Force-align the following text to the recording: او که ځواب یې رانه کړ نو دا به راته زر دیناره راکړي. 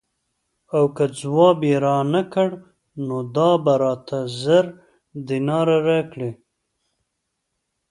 او 0.75 0.83
که 0.95 1.05
ځواب 1.19 1.57
یې 1.69 1.75
رانه 1.85 2.21
کړ 2.33 2.49
نو 3.05 3.17
دا 3.35 3.49
به 3.63 3.73
راته 3.83 4.19
زر 4.41 4.65
دیناره 5.27 5.77
راکړي. 5.87 6.31